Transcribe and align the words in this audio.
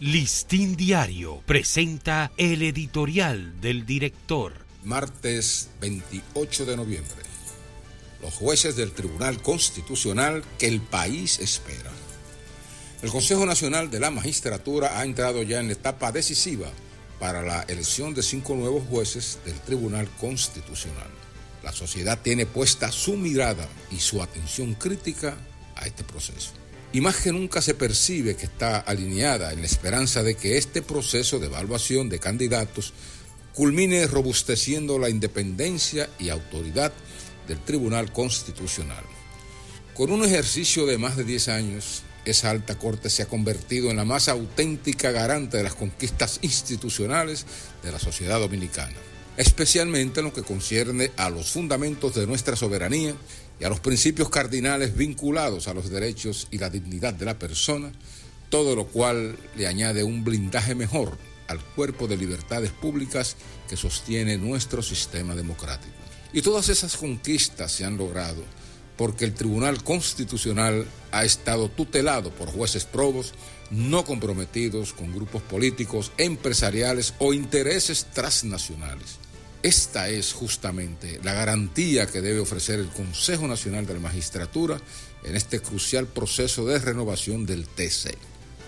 Listín 0.00 0.76
Diario 0.76 1.42
presenta 1.44 2.32
el 2.38 2.62
editorial 2.62 3.60
del 3.60 3.84
director. 3.84 4.54
Martes 4.82 5.68
28 5.82 6.64
de 6.64 6.74
noviembre. 6.74 7.16
Los 8.22 8.32
jueces 8.32 8.76
del 8.76 8.92
Tribunal 8.92 9.42
Constitucional 9.42 10.42
que 10.58 10.68
el 10.68 10.80
país 10.80 11.38
espera. 11.40 11.90
El 13.02 13.10
Consejo 13.10 13.44
Nacional 13.44 13.90
de 13.90 14.00
la 14.00 14.10
Magistratura 14.10 14.98
ha 14.98 15.04
entrado 15.04 15.42
ya 15.42 15.60
en 15.60 15.66
la 15.66 15.74
etapa 15.74 16.12
decisiva 16.12 16.70
para 17.18 17.42
la 17.42 17.60
elección 17.64 18.14
de 18.14 18.22
cinco 18.22 18.54
nuevos 18.54 18.84
jueces 18.88 19.38
del 19.44 19.60
Tribunal 19.60 20.08
Constitucional. 20.18 21.10
La 21.62 21.72
sociedad 21.72 22.18
tiene 22.18 22.46
puesta 22.46 22.90
su 22.90 23.18
mirada 23.18 23.68
y 23.90 23.98
su 23.98 24.22
atención 24.22 24.72
crítica 24.72 25.36
a 25.76 25.86
este 25.86 26.04
proceso 26.04 26.52
y 26.92 27.00
más 27.00 27.16
que 27.16 27.32
nunca 27.32 27.62
se 27.62 27.74
percibe 27.74 28.36
que 28.36 28.46
está 28.46 28.78
alineada 28.78 29.52
en 29.52 29.60
la 29.60 29.66
esperanza 29.66 30.22
de 30.22 30.34
que 30.34 30.58
este 30.58 30.82
proceso 30.82 31.38
de 31.38 31.46
evaluación 31.46 32.08
de 32.08 32.18
candidatos 32.18 32.92
culmine 33.54 34.06
robusteciendo 34.06 34.98
la 34.98 35.08
independencia 35.08 36.08
y 36.18 36.30
autoridad 36.30 36.92
del 37.46 37.60
Tribunal 37.60 38.12
Constitucional. 38.12 39.04
Con 39.94 40.10
un 40.10 40.24
ejercicio 40.24 40.86
de 40.86 40.98
más 40.98 41.16
de 41.16 41.24
10 41.24 41.48
años, 41.48 42.02
esa 42.24 42.50
alta 42.50 42.78
corte 42.78 43.10
se 43.10 43.22
ha 43.22 43.26
convertido 43.26 43.90
en 43.90 43.96
la 43.96 44.04
más 44.04 44.28
auténtica 44.28 45.10
garante 45.10 45.56
de 45.56 45.62
las 45.62 45.74
conquistas 45.74 46.38
institucionales 46.42 47.46
de 47.82 47.92
la 47.92 47.98
sociedad 47.98 48.38
dominicana, 48.38 48.96
especialmente 49.40 50.20
en 50.20 50.26
lo 50.26 50.34
que 50.34 50.42
concierne 50.42 51.12
a 51.16 51.30
los 51.30 51.50
fundamentos 51.50 52.14
de 52.14 52.26
nuestra 52.26 52.56
soberanía 52.56 53.14
y 53.58 53.64
a 53.64 53.70
los 53.70 53.80
principios 53.80 54.28
cardinales 54.28 54.94
vinculados 54.94 55.66
a 55.66 55.72
los 55.72 55.88
derechos 55.88 56.46
y 56.50 56.58
la 56.58 56.68
dignidad 56.68 57.14
de 57.14 57.24
la 57.24 57.38
persona, 57.38 57.90
todo 58.50 58.76
lo 58.76 58.88
cual 58.88 59.38
le 59.56 59.66
añade 59.66 60.04
un 60.04 60.24
blindaje 60.24 60.74
mejor 60.74 61.16
al 61.48 61.58
cuerpo 61.58 62.06
de 62.06 62.18
libertades 62.18 62.70
públicas 62.70 63.36
que 63.66 63.78
sostiene 63.78 64.36
nuestro 64.36 64.82
sistema 64.82 65.34
democrático. 65.34 65.94
Y 66.34 66.42
todas 66.42 66.68
esas 66.68 66.98
conquistas 66.98 67.72
se 67.72 67.86
han 67.86 67.96
logrado 67.96 68.44
porque 68.98 69.24
el 69.24 69.32
Tribunal 69.32 69.82
Constitucional 69.82 70.86
ha 71.12 71.24
estado 71.24 71.70
tutelado 71.70 72.30
por 72.30 72.50
jueces 72.50 72.84
probos 72.84 73.32
no 73.70 74.04
comprometidos 74.04 74.92
con 74.92 75.14
grupos 75.14 75.40
políticos, 75.40 76.12
empresariales 76.18 77.14
o 77.20 77.32
intereses 77.32 78.04
transnacionales 78.12 79.18
esta 79.62 80.08
es 80.08 80.32
justamente 80.32 81.20
la 81.22 81.34
garantía 81.34 82.06
que 82.06 82.22
debe 82.22 82.40
ofrecer 82.40 82.80
el 82.80 82.88
Consejo 82.88 83.46
Nacional 83.46 83.86
de 83.86 83.92
la 83.92 84.00
Magistratura 84.00 84.80
en 85.22 85.36
este 85.36 85.60
crucial 85.60 86.06
proceso 86.06 86.64
de 86.64 86.78
renovación 86.78 87.44
del 87.44 87.68
TC. 87.68 88.16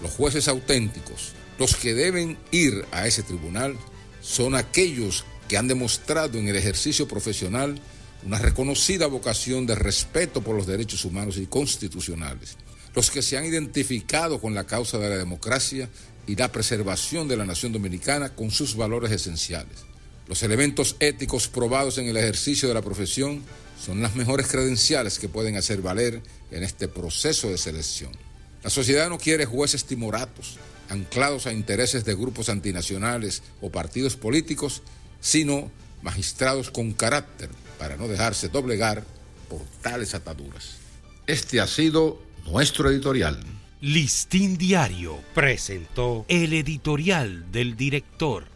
Los 0.00 0.12
jueces 0.12 0.46
auténticos, 0.46 1.32
los 1.58 1.74
que 1.74 1.94
deben 1.94 2.38
ir 2.52 2.84
a 2.92 3.08
ese 3.08 3.24
tribunal, 3.24 3.76
son 4.20 4.54
aquellos 4.54 5.24
que 5.48 5.56
han 5.56 5.66
demostrado 5.66 6.38
en 6.38 6.46
el 6.46 6.54
ejercicio 6.54 7.08
profesional 7.08 7.80
una 8.24 8.38
reconocida 8.38 9.08
vocación 9.08 9.66
de 9.66 9.74
respeto 9.74 10.40
por 10.40 10.54
los 10.54 10.68
derechos 10.68 11.04
humanos 11.04 11.36
y 11.36 11.46
constitucionales, 11.46 12.56
los 12.94 13.10
que 13.10 13.22
se 13.22 13.36
han 13.36 13.44
identificado 13.44 14.40
con 14.40 14.54
la 14.54 14.66
causa 14.66 14.98
de 14.98 15.08
la 15.08 15.16
democracia 15.16 15.88
y 16.28 16.36
la 16.36 16.52
preservación 16.52 17.26
de 17.26 17.36
la 17.36 17.44
nación 17.44 17.72
dominicana 17.72 18.34
con 18.36 18.52
sus 18.52 18.76
valores 18.76 19.10
esenciales 19.10 19.95
los 20.28 20.42
elementos 20.42 20.96
éticos 21.00 21.48
probados 21.48 21.98
en 21.98 22.08
el 22.08 22.16
ejercicio 22.16 22.68
de 22.68 22.74
la 22.74 22.82
profesión 22.82 23.42
son 23.80 24.02
las 24.02 24.16
mejores 24.16 24.48
credenciales 24.48 25.18
que 25.18 25.28
pueden 25.28 25.56
hacer 25.56 25.82
valer 25.82 26.22
en 26.50 26.62
este 26.62 26.88
proceso 26.88 27.48
de 27.48 27.58
selección. 27.58 28.12
La 28.62 28.70
sociedad 28.70 29.08
no 29.08 29.18
quiere 29.18 29.46
jueces 29.46 29.84
timoratos, 29.84 30.58
anclados 30.88 31.46
a 31.46 31.52
intereses 31.52 32.04
de 32.04 32.14
grupos 32.14 32.48
antinacionales 32.48 33.42
o 33.60 33.70
partidos 33.70 34.16
políticos, 34.16 34.82
sino 35.20 35.70
magistrados 36.02 36.70
con 36.70 36.92
carácter 36.92 37.50
para 37.78 37.96
no 37.96 38.08
dejarse 38.08 38.48
doblegar 38.48 39.04
por 39.48 39.62
tales 39.82 40.14
ataduras. 40.14 40.76
Este 41.26 41.60
ha 41.60 41.66
sido 41.66 42.22
nuestro 42.46 42.90
editorial. 42.90 43.40
Listín 43.80 44.56
Diario 44.56 45.18
presentó 45.34 46.24
el 46.28 46.52
editorial 46.54 47.52
del 47.52 47.76
director. 47.76 48.55